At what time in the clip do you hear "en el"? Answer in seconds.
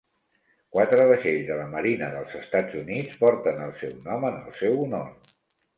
4.33-4.61